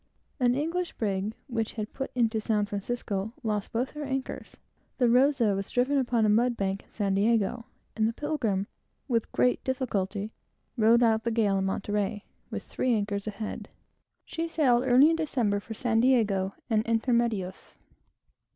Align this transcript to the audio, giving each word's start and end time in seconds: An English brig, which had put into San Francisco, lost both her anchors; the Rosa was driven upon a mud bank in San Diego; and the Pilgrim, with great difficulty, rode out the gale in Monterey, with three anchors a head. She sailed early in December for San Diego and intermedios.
An 0.39 0.55
English 0.55 0.93
brig, 0.93 1.35
which 1.45 1.73
had 1.73 1.93
put 1.93 2.09
into 2.15 2.41
San 2.41 2.65
Francisco, 2.65 3.33
lost 3.43 3.71
both 3.71 3.91
her 3.91 4.01
anchors; 4.03 4.57
the 4.97 5.07
Rosa 5.07 5.53
was 5.53 5.69
driven 5.69 5.99
upon 5.99 6.25
a 6.25 6.27
mud 6.27 6.57
bank 6.57 6.81
in 6.81 6.89
San 6.89 7.13
Diego; 7.13 7.65
and 7.95 8.07
the 8.07 8.13
Pilgrim, 8.13 8.65
with 9.07 9.31
great 9.31 9.63
difficulty, 9.63 10.31
rode 10.75 11.03
out 11.03 11.23
the 11.23 11.29
gale 11.29 11.59
in 11.59 11.65
Monterey, 11.65 12.23
with 12.49 12.63
three 12.63 12.95
anchors 12.95 13.27
a 13.27 13.29
head. 13.29 13.69
She 14.25 14.47
sailed 14.47 14.85
early 14.87 15.11
in 15.11 15.17
December 15.17 15.59
for 15.59 15.75
San 15.75 15.99
Diego 15.99 16.55
and 16.67 16.83
intermedios. 16.85 17.75